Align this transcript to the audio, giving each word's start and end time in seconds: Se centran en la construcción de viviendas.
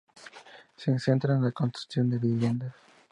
Se 0.77 0.97
centran 0.97 1.37
en 1.37 1.43
la 1.43 1.51
construcción 1.51 2.09
de 2.09 2.17
viviendas. 2.17 2.73